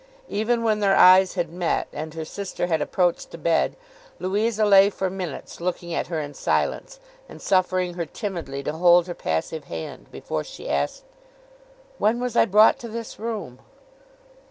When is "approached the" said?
2.81-3.37